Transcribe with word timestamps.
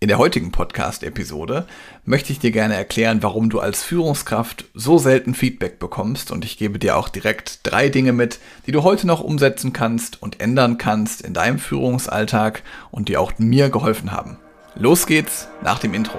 In 0.00 0.06
der 0.06 0.18
heutigen 0.18 0.52
Podcast-Episode 0.52 1.66
möchte 2.04 2.30
ich 2.30 2.38
dir 2.38 2.52
gerne 2.52 2.76
erklären, 2.76 3.20
warum 3.24 3.50
du 3.50 3.58
als 3.58 3.82
Führungskraft 3.82 4.66
so 4.72 4.96
selten 4.96 5.34
Feedback 5.34 5.80
bekommst 5.80 6.30
und 6.30 6.44
ich 6.44 6.56
gebe 6.56 6.78
dir 6.78 6.96
auch 6.96 7.08
direkt 7.08 7.66
drei 7.66 7.88
Dinge 7.88 8.12
mit, 8.12 8.38
die 8.68 8.70
du 8.70 8.84
heute 8.84 9.08
noch 9.08 9.18
umsetzen 9.18 9.72
kannst 9.72 10.22
und 10.22 10.40
ändern 10.40 10.78
kannst 10.78 11.22
in 11.22 11.34
deinem 11.34 11.58
Führungsalltag 11.58 12.62
und 12.92 13.08
die 13.08 13.16
auch 13.16 13.32
mir 13.38 13.70
geholfen 13.70 14.12
haben. 14.12 14.36
Los 14.76 15.08
geht's 15.08 15.48
nach 15.64 15.80
dem 15.80 15.94
Intro. 15.94 16.18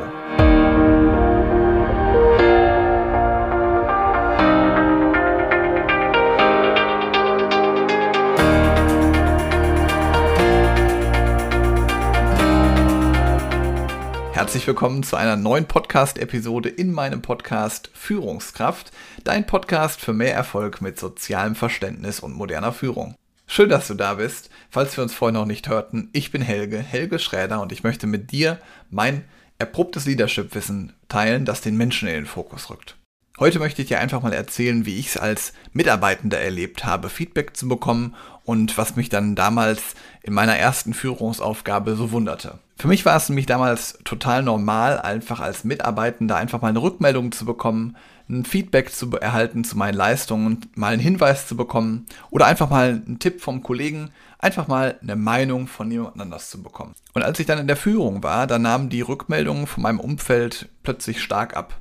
Herzlich 14.39 14.65
willkommen 14.67 15.03
zu 15.03 15.17
einer 15.17 15.35
neuen 15.35 15.65
Podcast-Episode 15.65 16.69
in 16.69 16.93
meinem 16.93 17.21
Podcast 17.21 17.91
Führungskraft, 17.93 18.89
dein 19.25 19.45
Podcast 19.45 19.99
für 19.99 20.13
mehr 20.13 20.33
Erfolg 20.33 20.81
mit 20.81 20.97
sozialem 20.97 21.55
Verständnis 21.55 22.21
und 22.21 22.35
moderner 22.35 22.71
Führung. 22.71 23.15
Schön, 23.47 23.67
dass 23.67 23.89
du 23.89 23.95
da 23.95 24.13
bist. 24.13 24.49
Falls 24.69 24.95
wir 24.95 25.03
uns 25.03 25.13
vorher 25.13 25.37
noch 25.37 25.45
nicht 25.45 25.67
hörten, 25.67 26.09
ich 26.13 26.31
bin 26.31 26.41
Helge, 26.41 26.77
Helge 26.77 27.19
Schräder 27.19 27.61
und 27.61 27.73
ich 27.73 27.83
möchte 27.83 28.07
mit 28.07 28.31
dir 28.31 28.59
mein 28.89 29.25
erprobtes 29.57 30.05
Leadership-Wissen 30.05 30.93
teilen, 31.09 31.43
das 31.43 31.59
den 31.59 31.75
Menschen 31.75 32.07
in 32.07 32.15
den 32.15 32.25
Fokus 32.25 32.69
rückt. 32.69 32.95
Heute 33.39 33.59
möchte 33.59 33.81
ich 33.81 33.87
dir 33.87 34.01
einfach 34.01 34.21
mal 34.21 34.33
erzählen, 34.33 34.85
wie 34.85 34.97
ich 34.99 35.07
es 35.07 35.17
als 35.17 35.53
Mitarbeitender 35.71 36.41
erlebt 36.41 36.83
habe, 36.83 37.07
Feedback 37.07 37.55
zu 37.55 37.69
bekommen 37.69 38.13
und 38.43 38.77
was 38.77 38.97
mich 38.97 39.07
dann 39.07 39.33
damals 39.35 39.95
in 40.23 40.33
meiner 40.33 40.57
ersten 40.57 40.93
Führungsaufgabe 40.93 41.95
so 41.95 42.11
wunderte. 42.11 42.59
Für 42.77 42.89
mich 42.89 43.05
war 43.05 43.15
es 43.15 43.29
nämlich 43.29 43.45
damals 43.45 43.97
total 44.03 44.43
normal, 44.43 44.99
einfach 44.99 45.39
als 45.39 45.63
Mitarbeitender 45.63 46.35
einfach 46.35 46.61
mal 46.61 46.67
eine 46.67 46.81
Rückmeldung 46.81 47.31
zu 47.31 47.45
bekommen, 47.45 47.95
ein 48.29 48.43
Feedback 48.43 48.91
zu 48.91 49.09
erhalten 49.11 49.63
zu 49.63 49.77
meinen 49.77 49.95
Leistungen, 49.95 50.69
mal 50.75 50.91
einen 50.91 51.01
Hinweis 51.01 51.47
zu 51.47 51.55
bekommen 51.55 52.07
oder 52.31 52.45
einfach 52.45 52.69
mal 52.69 53.01
einen 53.05 53.19
Tipp 53.19 53.39
vom 53.39 53.63
Kollegen, 53.63 54.11
einfach 54.37 54.67
mal 54.67 54.99
eine 55.01 55.15
Meinung 55.15 55.67
von 55.67 55.89
jemand 55.89 56.19
anders 56.19 56.49
zu 56.49 56.61
bekommen. 56.61 56.93
Und 57.13 57.23
als 57.23 57.39
ich 57.39 57.45
dann 57.45 57.59
in 57.59 57.67
der 57.67 57.77
Führung 57.77 58.21
war, 58.21 58.47
da 58.47 58.59
nahmen 58.59 58.89
die 58.89 59.01
Rückmeldungen 59.01 59.65
von 59.65 59.81
meinem 59.81 60.01
Umfeld 60.01 60.67
plötzlich 60.83 61.23
stark 61.23 61.55
ab. 61.55 61.79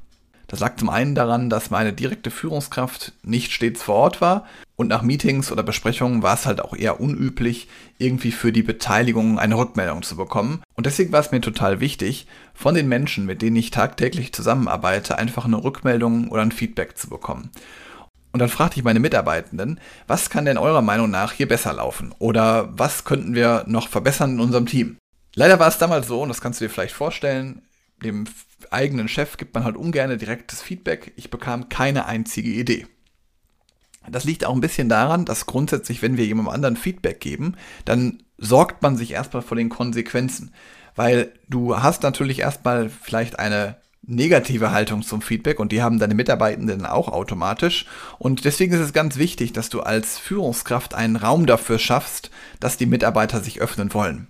Das 0.48 0.60
lag 0.60 0.77
zum 0.77 0.88
einen 0.88 1.14
daran, 1.14 1.50
dass 1.50 1.70
meine 1.70 1.92
direkte 1.92 2.30
Führungskraft 2.30 3.12
nicht 3.22 3.52
stets 3.52 3.82
vor 3.82 3.96
Ort 3.96 4.22
war 4.22 4.46
und 4.77 4.88
nach 4.88 5.02
Meetings 5.02 5.52
oder 5.52 5.62
Besprechungen 5.62 6.22
war 6.22 6.34
es 6.34 6.46
halt 6.46 6.62
auch 6.62 6.74
eher 6.74 7.00
unüblich, 7.00 7.68
irgendwie 7.98 8.32
für 8.32 8.50
die 8.50 8.62
Beteiligung 8.62 9.38
eine 9.38 9.58
Rückmeldung 9.58 10.02
zu 10.02 10.16
bekommen. 10.16 10.62
Und 10.74 10.86
deswegen 10.86 11.12
war 11.12 11.20
es 11.20 11.32
mir 11.32 11.42
total 11.42 11.80
wichtig, 11.80 12.27
von 12.55 12.74
den 12.74 12.88
Menschen, 12.88 13.27
mit 13.27 13.42
denen 13.42 13.56
ich 13.56 13.70
tagtäglich 13.70 14.32
zusammenarbeite, 14.32 15.18
einfach 15.18 15.44
eine 15.44 15.62
Rückmeldung 15.62 16.28
oder 16.28 16.40
ein 16.40 16.52
Feedback 16.52 16.96
zu 16.96 17.10
bekommen. 17.10 17.50
Und 18.33 18.40
dann 18.40 18.48
fragte 18.48 18.78
ich 18.78 18.84
meine 18.84 19.00
Mitarbeitenden, 19.00 19.78
was 20.06 20.30
kann 20.30 20.46
denn 20.46 20.56
eurer 20.56 20.83
Meinung 20.83 21.10
nach 21.10 21.33
hier 21.33 21.48
besser 21.48 21.74
laufen? 21.74 22.14
Oder 22.18 22.70
was 22.72 23.05
könnten 23.05 23.34
wir 23.34 23.64
noch 23.66 23.88
verbessern 23.88 24.33
in 24.33 24.40
unserem 24.40 24.64
Team? 24.64 24.96
Leider 25.34 25.58
war 25.58 25.68
es 25.68 25.78
damals 25.78 26.08
so, 26.08 26.22
und 26.22 26.30
das 26.30 26.40
kannst 26.40 26.60
du 26.60 26.64
dir 26.64 26.70
vielleicht 26.70 26.94
vorstellen, 26.94 27.62
dem 28.02 28.24
eigenen 28.70 29.08
Chef 29.08 29.36
gibt 29.36 29.54
man 29.54 29.64
halt 29.64 29.77
ungern 29.77 30.16
direktes 30.18 30.62
Feedback. 30.62 31.12
Ich 31.16 31.30
bekam 31.30 31.68
keine 31.68 32.06
einzige 32.06 32.50
Idee. 32.50 32.86
Das 34.10 34.24
liegt 34.24 34.44
auch 34.44 34.55
ein 34.55 34.60
bisschen 34.60 34.88
daran, 34.88 35.24
dass 35.24 35.46
grundsätzlich, 35.46 36.02
wenn 36.02 36.16
wir 36.16 36.24
jemandem 36.24 36.55
anderen 36.55 36.77
Feedback 36.77 37.20
geben, 37.20 37.56
dann 37.84 38.22
sorgt 38.38 38.82
man 38.82 38.96
sich 38.96 39.12
erstmal 39.12 39.42
vor 39.42 39.56
den 39.56 39.68
Konsequenzen. 39.68 40.52
Weil 40.96 41.32
du 41.48 41.80
hast 41.80 42.02
natürlich 42.02 42.40
erstmal 42.40 42.88
vielleicht 42.88 43.38
eine 43.38 43.77
negative 44.02 44.70
Haltung 44.70 45.02
zum 45.02 45.20
Feedback 45.20 45.60
und 45.60 45.70
die 45.70 45.83
haben 45.83 45.98
deine 45.98 46.14
Mitarbeitenden 46.14 46.86
auch 46.86 47.08
automatisch. 47.08 47.86
Und 48.18 48.44
deswegen 48.44 48.72
ist 48.72 48.80
es 48.80 48.92
ganz 48.92 49.16
wichtig, 49.16 49.52
dass 49.52 49.68
du 49.68 49.80
als 49.80 50.18
Führungskraft 50.18 50.94
einen 50.94 51.17
Raum 51.17 51.46
dafür 51.46 51.78
schaffst, 51.78 52.30
dass 52.58 52.78
die 52.78 52.86
Mitarbeiter 52.86 53.40
sich 53.40 53.61
öffnen 53.61 53.92
wollen. 53.92 54.28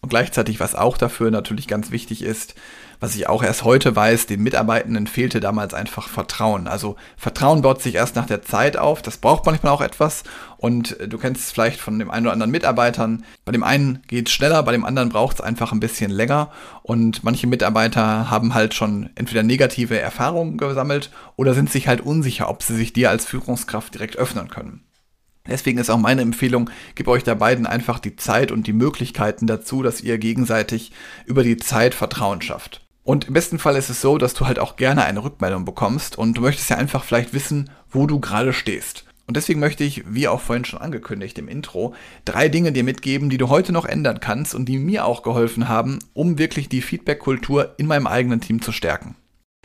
Und 0.00 0.10
gleichzeitig, 0.10 0.60
was 0.60 0.76
auch 0.76 0.96
dafür 0.96 1.30
natürlich 1.30 1.66
ganz 1.66 1.90
wichtig 1.90 2.22
ist, 2.22 2.54
was 3.00 3.14
ich 3.14 3.28
auch 3.28 3.42
erst 3.42 3.64
heute 3.64 3.94
weiß, 3.94 4.26
den 4.26 4.42
Mitarbeitenden 4.42 5.06
fehlte 5.06 5.40
damals 5.40 5.74
einfach 5.74 6.08
Vertrauen. 6.08 6.66
Also 6.66 6.96
Vertrauen 7.16 7.62
baut 7.62 7.80
sich 7.82 7.94
erst 7.94 8.16
nach 8.16 8.26
der 8.26 8.42
Zeit 8.42 8.76
auf, 8.76 9.02
das 9.02 9.18
braucht 9.18 9.46
manchmal 9.46 9.72
auch 9.72 9.80
etwas 9.80 10.24
und 10.56 10.98
äh, 11.00 11.08
du 11.08 11.18
kennst 11.18 11.42
es 11.42 11.52
vielleicht 11.52 11.80
von 11.80 11.98
dem 11.98 12.10
einen 12.10 12.26
oder 12.26 12.32
anderen 12.32 12.50
Mitarbeitern. 12.50 13.24
Bei 13.44 13.52
dem 13.52 13.64
einen 13.64 14.02
geht 14.08 14.28
es 14.28 14.34
schneller, 14.34 14.62
bei 14.62 14.72
dem 14.72 14.84
anderen 14.84 15.08
braucht 15.08 15.36
es 15.36 15.40
einfach 15.40 15.72
ein 15.72 15.80
bisschen 15.80 16.10
länger 16.10 16.50
und 16.82 17.24
manche 17.24 17.46
Mitarbeiter 17.46 18.30
haben 18.30 18.54
halt 18.54 18.74
schon 18.74 19.10
entweder 19.14 19.42
negative 19.42 19.98
Erfahrungen 19.98 20.58
gesammelt 20.58 21.10
oder 21.36 21.54
sind 21.54 21.70
sich 21.70 21.88
halt 21.88 22.00
unsicher, 22.00 22.48
ob 22.48 22.62
sie 22.62 22.76
sich 22.76 22.92
dir 22.92 23.10
als 23.10 23.24
Führungskraft 23.24 23.94
direkt 23.94 24.16
öffnen 24.16 24.48
können. 24.48 24.87
Deswegen 25.48 25.78
ist 25.78 25.90
auch 25.90 25.98
meine 25.98 26.22
Empfehlung, 26.22 26.70
gib 26.94 27.08
euch 27.08 27.24
da 27.24 27.34
beiden 27.34 27.66
einfach 27.66 27.98
die 27.98 28.16
Zeit 28.16 28.52
und 28.52 28.66
die 28.66 28.72
Möglichkeiten 28.72 29.46
dazu, 29.46 29.82
dass 29.82 30.00
ihr 30.00 30.18
gegenseitig 30.18 30.92
über 31.26 31.42
die 31.42 31.56
Zeit 31.56 31.94
Vertrauen 31.94 32.42
schafft. 32.42 32.82
Und 33.04 33.28
im 33.28 33.34
besten 33.34 33.58
Fall 33.58 33.76
ist 33.76 33.88
es 33.88 34.02
so, 34.02 34.18
dass 34.18 34.34
du 34.34 34.46
halt 34.46 34.58
auch 34.58 34.76
gerne 34.76 35.04
eine 35.04 35.24
Rückmeldung 35.24 35.64
bekommst 35.64 36.18
und 36.18 36.36
du 36.36 36.42
möchtest 36.42 36.68
ja 36.68 36.76
einfach 36.76 37.04
vielleicht 37.04 37.32
wissen, 37.32 37.70
wo 37.90 38.06
du 38.06 38.20
gerade 38.20 38.52
stehst. 38.52 39.06
Und 39.26 39.36
deswegen 39.36 39.60
möchte 39.60 39.84
ich, 39.84 40.04
wie 40.06 40.26
auch 40.26 40.40
vorhin 40.40 40.64
schon 40.64 40.80
angekündigt 40.80 41.38
im 41.38 41.48
Intro, 41.48 41.94
drei 42.24 42.48
Dinge 42.48 42.72
dir 42.72 42.82
mitgeben, 42.82 43.28
die 43.28 43.36
du 43.36 43.50
heute 43.50 43.72
noch 43.72 43.84
ändern 43.84 44.20
kannst 44.20 44.54
und 44.54 44.66
die 44.66 44.78
mir 44.78 45.04
auch 45.04 45.22
geholfen 45.22 45.68
haben, 45.68 45.98
um 46.14 46.38
wirklich 46.38 46.70
die 46.70 46.80
Feedback-Kultur 46.80 47.74
in 47.76 47.86
meinem 47.86 48.06
eigenen 48.06 48.40
Team 48.40 48.62
zu 48.62 48.72
stärken. 48.72 49.16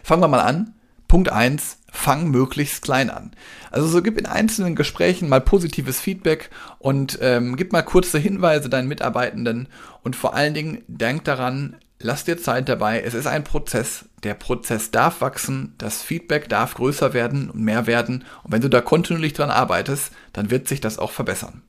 Fangen 0.03 0.21
wir 0.21 0.27
mal 0.27 0.41
an. 0.41 0.75
Punkt 1.13 1.31
eins: 1.31 1.77
fang 1.91 2.31
möglichst 2.31 2.81
klein 2.81 3.11
an. 3.11 3.35
Also 3.69 3.85
so 3.85 4.01
gib 4.01 4.17
in 4.17 4.25
einzelnen 4.25 4.73
Gesprächen 4.73 5.29
mal 5.29 5.41
positives 5.41 5.99
Feedback 5.99 6.49
und 6.79 7.19
ähm, 7.21 7.55
gib 7.55 7.71
mal 7.71 7.83
kurze 7.83 8.17
Hinweise 8.17 8.67
deinen 8.67 8.87
Mitarbeitenden 8.87 9.67
und 10.01 10.15
vor 10.15 10.33
allen 10.33 10.55
Dingen 10.55 10.81
denk 10.87 11.23
daran, 11.23 11.75
Lass 11.99 12.25
dir 12.25 12.37
Zeit 12.37 12.67
dabei. 12.67 13.01
Es 13.01 13.13
ist 13.13 13.27
ein 13.27 13.43
Prozess. 13.43 14.05
Der 14.23 14.33
Prozess 14.33 14.89
darf 14.89 15.21
wachsen. 15.21 15.75
Das 15.77 16.01
Feedback 16.01 16.49
darf 16.49 16.73
größer 16.73 17.13
werden 17.13 17.51
und 17.51 17.61
mehr 17.61 17.85
werden. 17.85 18.25
Und 18.43 18.51
wenn 18.51 18.61
du 18.61 18.69
da 18.69 18.81
kontinuierlich 18.81 19.33
dran 19.33 19.51
arbeitest, 19.51 20.11
dann 20.33 20.49
wird 20.49 20.67
sich 20.67 20.81
das 20.81 20.97
auch 20.97 21.11
verbessern. 21.11 21.61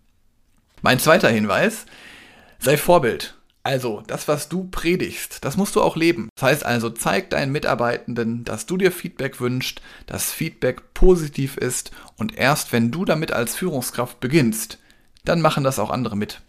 Mein 0.80 0.98
zweiter 0.98 1.28
Hinweis. 1.28 1.84
Sei 2.58 2.78
Vorbild. 2.78 3.36
Also, 3.66 4.02
das, 4.06 4.28
was 4.28 4.50
du 4.50 4.68
predigst, 4.70 5.42
das 5.42 5.56
musst 5.56 5.74
du 5.74 5.80
auch 5.80 5.96
leben. 5.96 6.28
Das 6.36 6.42
heißt 6.42 6.66
also, 6.66 6.90
zeig 6.90 7.30
deinen 7.30 7.50
Mitarbeitenden, 7.50 8.44
dass 8.44 8.66
du 8.66 8.76
dir 8.76 8.92
Feedback 8.92 9.40
wünschst, 9.40 9.80
dass 10.04 10.30
Feedback 10.30 10.92
positiv 10.92 11.56
ist 11.56 11.90
und 12.16 12.36
erst 12.36 12.72
wenn 12.72 12.90
du 12.90 13.06
damit 13.06 13.32
als 13.32 13.56
Führungskraft 13.56 14.20
beginnst, 14.20 14.78
dann 15.24 15.40
machen 15.40 15.64
das 15.64 15.78
auch 15.78 15.88
andere 15.88 16.14
mit. 16.14 16.42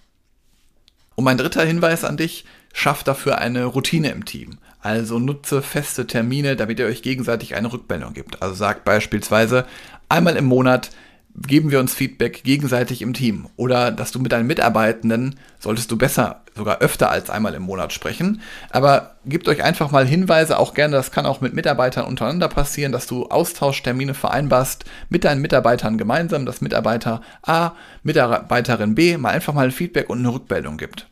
Und 1.15 1.23
mein 1.23 1.37
dritter 1.37 1.63
Hinweis 1.63 2.03
an 2.03 2.17
dich, 2.17 2.43
schaff 2.73 3.01
dafür 3.01 3.37
eine 3.37 3.63
Routine 3.63 4.11
im 4.11 4.25
Team. 4.25 4.57
Also 4.81 5.17
nutze 5.17 5.61
feste 5.61 6.07
Termine, 6.07 6.57
damit 6.57 6.79
ihr 6.79 6.85
euch 6.85 7.01
gegenseitig 7.01 7.55
eine 7.55 7.71
Rückmeldung 7.71 8.13
gibt. 8.13 8.41
Also 8.41 8.55
sagt 8.55 8.83
beispielsweise, 8.83 9.65
einmal 10.09 10.35
im 10.35 10.45
Monat 10.45 10.91
geben 11.35 11.71
wir 11.71 11.79
uns 11.79 11.93
Feedback 11.93 12.43
gegenseitig 12.43 13.01
im 13.01 13.13
Team. 13.13 13.47
Oder 13.57 13.91
dass 13.91 14.11
du 14.11 14.19
mit 14.19 14.31
deinen 14.31 14.47
Mitarbeitenden, 14.47 15.35
solltest 15.59 15.91
du 15.91 15.97
besser, 15.97 16.43
sogar 16.55 16.79
öfter 16.79 17.09
als 17.11 17.29
einmal 17.29 17.53
im 17.53 17.63
Monat 17.63 17.91
sprechen. 17.91 18.41
Aber 18.69 19.15
gebt 19.25 19.47
euch 19.47 19.63
einfach 19.63 19.91
mal 19.91 20.05
Hinweise, 20.05 20.57
auch 20.57 20.73
gerne, 20.73 20.95
das 20.95 21.11
kann 21.11 21.25
auch 21.25 21.41
mit 21.41 21.53
Mitarbeitern 21.53 22.05
untereinander 22.05 22.47
passieren, 22.47 22.91
dass 22.91 23.07
du 23.07 23.27
Austauschtermine 23.27 24.13
vereinbarst 24.13 24.85
mit 25.09 25.25
deinen 25.25 25.41
Mitarbeitern 25.41 25.97
gemeinsam, 25.97 26.45
dass 26.45 26.61
Mitarbeiter 26.61 27.21
A, 27.41 27.71
Mitarbeiterin 28.03 28.95
B 28.95 29.17
mal 29.17 29.31
einfach 29.31 29.53
mal 29.53 29.65
ein 29.65 29.71
Feedback 29.71 30.09
und 30.09 30.19
eine 30.19 30.33
Rückmeldung 30.33 30.77
gibt. 30.77 31.09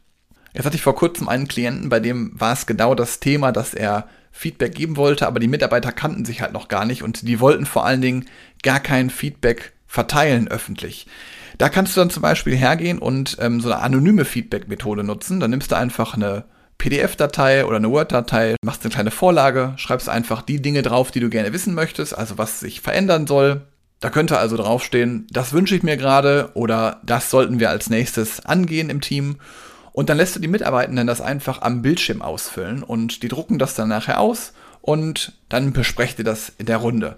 Jetzt 0.53 0.65
hatte 0.65 0.75
ich 0.75 0.83
vor 0.83 0.95
kurzem 0.95 1.27
einen 1.27 1.47
Klienten, 1.47 1.89
bei 1.89 1.99
dem 1.99 2.31
war 2.39 2.53
es 2.53 2.65
genau 2.65 2.95
das 2.95 3.19
Thema, 3.19 3.51
dass 3.51 3.73
er 3.73 4.07
Feedback 4.31 4.73
geben 4.73 4.97
wollte, 4.97 5.27
aber 5.27 5.39
die 5.39 5.47
Mitarbeiter 5.47 5.91
kannten 5.91 6.25
sich 6.25 6.41
halt 6.41 6.53
noch 6.53 6.67
gar 6.67 6.85
nicht 6.85 7.03
und 7.03 7.27
die 7.27 7.39
wollten 7.39 7.65
vor 7.65 7.85
allen 7.85 8.01
Dingen 8.01 8.25
gar 8.63 8.79
kein 8.79 9.09
Feedback 9.09 9.72
verteilen 9.93 10.47
öffentlich. 10.47 11.05
Da 11.59 11.69
kannst 11.69 11.95
du 11.95 12.01
dann 12.01 12.09
zum 12.09 12.23
Beispiel 12.23 12.55
hergehen 12.55 12.97
und 12.97 13.37
ähm, 13.39 13.61
so 13.61 13.71
eine 13.71 13.83
anonyme 13.83 14.25
Feedback-Methode 14.25 15.03
nutzen. 15.03 15.39
Dann 15.39 15.51
nimmst 15.51 15.71
du 15.71 15.77
einfach 15.77 16.15
eine 16.15 16.45
PDF-Datei 16.79 17.63
oder 17.63 17.77
eine 17.77 17.91
Word-Datei, 17.91 18.55
machst 18.65 18.83
eine 18.83 18.91
kleine 18.91 19.11
Vorlage, 19.11 19.73
schreibst 19.77 20.09
einfach 20.09 20.41
die 20.41 20.63
Dinge 20.63 20.81
drauf, 20.81 21.11
die 21.11 21.19
du 21.19 21.29
gerne 21.29 21.53
wissen 21.53 21.75
möchtest, 21.75 22.17
also 22.17 22.39
was 22.39 22.59
sich 22.59 22.81
verändern 22.81 23.27
soll. 23.27 23.61
Da 23.99 24.09
könnte 24.09 24.39
also 24.39 24.57
draufstehen, 24.57 25.27
das 25.29 25.53
wünsche 25.53 25.75
ich 25.75 25.83
mir 25.83 25.95
gerade 25.95 26.49
oder 26.55 26.99
das 27.03 27.29
sollten 27.29 27.59
wir 27.59 27.69
als 27.69 27.91
nächstes 27.91 28.43
angehen 28.43 28.89
im 28.89 28.99
Team. 28.99 29.37
Und 29.91 30.09
dann 30.09 30.17
lässt 30.17 30.35
du 30.35 30.39
die 30.39 30.47
Mitarbeitenden 30.47 31.05
das 31.05 31.21
einfach 31.21 31.61
am 31.61 31.83
Bildschirm 31.83 32.23
ausfüllen 32.23 32.81
und 32.81 33.21
die 33.21 33.27
drucken 33.27 33.59
das 33.59 33.75
dann 33.75 33.89
nachher 33.89 34.19
aus 34.19 34.53
und 34.81 35.33
dann 35.49 35.71
besprecht 35.71 36.17
ihr 36.17 36.25
das 36.25 36.51
in 36.57 36.65
der 36.65 36.77
Runde. 36.77 37.17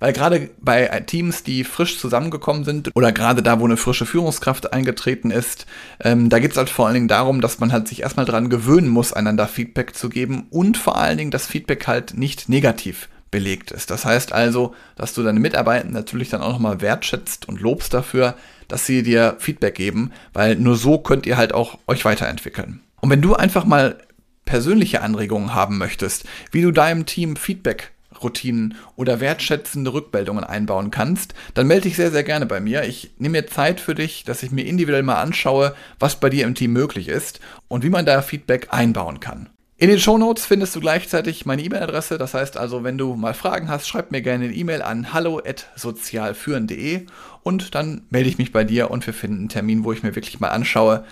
Weil 0.00 0.12
gerade 0.12 0.50
bei 0.60 0.86
Teams, 1.06 1.42
die 1.42 1.64
frisch 1.64 1.98
zusammengekommen 1.98 2.64
sind 2.64 2.90
oder 2.94 3.10
gerade 3.10 3.42
da, 3.42 3.58
wo 3.58 3.64
eine 3.64 3.76
frische 3.76 4.06
Führungskraft 4.06 4.72
eingetreten 4.72 5.30
ist, 5.30 5.66
ähm, 6.00 6.28
da 6.28 6.38
geht 6.38 6.52
es 6.52 6.56
halt 6.56 6.70
vor 6.70 6.86
allen 6.86 6.94
Dingen 6.94 7.08
darum, 7.08 7.40
dass 7.40 7.58
man 7.58 7.72
halt 7.72 7.88
sich 7.88 8.02
erstmal 8.02 8.26
dran 8.26 8.48
gewöhnen 8.48 8.88
muss, 8.88 9.12
einander 9.12 9.48
Feedback 9.48 9.96
zu 9.96 10.08
geben 10.08 10.46
und 10.50 10.76
vor 10.76 10.98
allen 10.98 11.18
Dingen 11.18 11.30
das 11.30 11.46
Feedback 11.46 11.86
halt 11.86 12.16
nicht 12.16 12.48
negativ 12.48 13.08
belegt 13.30 13.72
ist. 13.72 13.90
Das 13.90 14.04
heißt 14.04 14.32
also, 14.32 14.74
dass 14.96 15.14
du 15.14 15.22
deine 15.22 15.40
Mitarbeiter 15.40 15.88
natürlich 15.88 16.30
dann 16.30 16.42
auch 16.42 16.52
nochmal 16.52 16.80
wertschätzt 16.80 17.48
und 17.48 17.60
lobst 17.60 17.92
dafür, 17.92 18.34
dass 18.68 18.86
sie 18.86 19.02
dir 19.02 19.36
Feedback 19.38 19.74
geben, 19.74 20.12
weil 20.32 20.56
nur 20.56 20.76
so 20.76 20.98
könnt 20.98 21.26
ihr 21.26 21.36
halt 21.36 21.52
auch 21.52 21.78
euch 21.86 22.04
weiterentwickeln. 22.04 22.80
Und 23.00 23.10
wenn 23.10 23.22
du 23.22 23.34
einfach 23.34 23.64
mal 23.64 23.98
persönliche 24.44 25.02
Anregungen 25.02 25.54
haben 25.54 25.76
möchtest, 25.76 26.24
wie 26.52 26.62
du 26.62 26.70
deinem 26.70 27.04
Team 27.04 27.36
Feedback 27.36 27.92
Routinen 28.22 28.74
oder 28.96 29.20
wertschätzende 29.20 29.92
Rückmeldungen 29.92 30.44
einbauen 30.44 30.90
kannst, 30.90 31.34
dann 31.54 31.66
melde 31.66 31.82
dich 31.82 31.96
sehr, 31.96 32.10
sehr 32.10 32.24
gerne 32.24 32.46
bei 32.46 32.60
mir. 32.60 32.84
Ich 32.84 33.12
nehme 33.18 33.38
mir 33.38 33.46
Zeit 33.46 33.80
für 33.80 33.94
dich, 33.94 34.24
dass 34.24 34.42
ich 34.42 34.50
mir 34.50 34.66
individuell 34.66 35.02
mal 35.02 35.20
anschaue, 35.20 35.74
was 35.98 36.18
bei 36.18 36.30
dir 36.30 36.46
im 36.46 36.54
Team 36.54 36.72
möglich 36.72 37.08
ist 37.08 37.40
und 37.68 37.84
wie 37.84 37.90
man 37.90 38.06
da 38.06 38.22
Feedback 38.22 38.68
einbauen 38.70 39.20
kann. 39.20 39.50
In 39.80 39.90
den 39.90 40.00
Shownotes 40.00 40.44
findest 40.44 40.74
du 40.74 40.80
gleichzeitig 40.80 41.46
meine 41.46 41.62
E-Mail-Adresse. 41.62 42.18
Das 42.18 42.34
heißt 42.34 42.56
also, 42.56 42.82
wenn 42.82 42.98
du 42.98 43.14
mal 43.14 43.32
Fragen 43.32 43.68
hast, 43.68 43.86
schreib 43.86 44.10
mir 44.10 44.22
gerne 44.22 44.46
eine 44.46 44.54
E-Mail 44.54 44.82
an 44.82 45.12
hallo@sozialführen.de 45.12 47.06
und 47.44 47.76
dann 47.76 48.02
melde 48.10 48.28
ich 48.28 48.38
mich 48.38 48.50
bei 48.50 48.64
dir 48.64 48.90
und 48.90 49.06
wir 49.06 49.14
finden 49.14 49.38
einen 49.38 49.48
Termin, 49.50 49.84
wo 49.84 49.92
ich 49.92 50.02
mir 50.02 50.16
wirklich 50.16 50.40
mal 50.40 50.48
anschaue, 50.48 51.04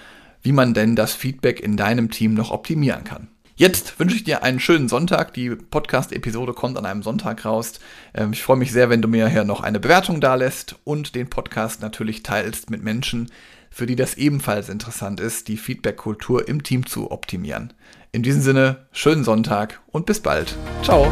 wie 0.43 0.51
man 0.51 0.75
denn 0.75 0.97
das 0.97 1.15
Feedback 1.15 1.61
in 1.61 1.77
deinem 1.77 2.11
Team 2.11 2.35
noch 2.35 2.51
optimieren 2.51 3.05
kann. 3.05 3.29
Jetzt 3.59 3.99
wünsche 3.99 4.17
ich 4.17 4.25
dir 4.25 4.43
einen 4.43 4.61
schönen 4.61 4.87
Sonntag. 4.87 5.33
Die 5.33 5.49
Podcast-Episode 5.49 6.53
kommt 6.53 6.77
an 6.77 6.85
einem 6.85 7.03
Sonntag 7.03 7.47
raus. 7.47 7.81
Ähm, 8.13 8.35
ich 8.35 8.43
freue 8.43 8.59
mich 8.59 8.71
sehr, 8.71 8.91
wenn 8.91 9.01
du 9.01 9.09
mir 9.09 9.29
hier 9.29 9.45
noch 9.45 9.63
eine 9.63 9.81
Bewertung 9.81 10.21
da 10.21 10.35
lässt 10.35 10.77
und 10.85 11.15
den 11.15 11.31
Podcast 11.31 11.81
natürlich 11.81 12.23
teilst 12.23 12.69
mit 12.69 12.85
Menschen, 12.85 13.31
für 13.71 13.87
die 13.87 13.97
das 13.97 14.15
ebenfalls 14.19 14.69
interessant 14.69 15.21
ist, 15.21 15.49
die 15.49 15.57
Feedback-Kultur 15.57 16.47
im 16.47 16.65
Team 16.65 16.85
zu 16.85 17.11
optimieren. 17.11 17.73
In 18.13 18.23
diesem 18.23 18.43
Sinne, 18.43 18.87
schönen 18.93 19.25
Sonntag 19.25 19.81
und 19.87 20.05
bis 20.05 20.21
bald. 20.21 20.55
Ciao. 20.83 21.11